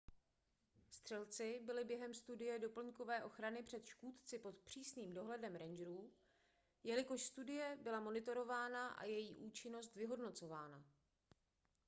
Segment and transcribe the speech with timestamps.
[0.89, 6.11] střelci byli během studie doplňkové ochrany před škůdci pod přísným dohledem rangerů
[6.83, 10.83] jelikož studie byla monitorována a její účinnost vyhodnocována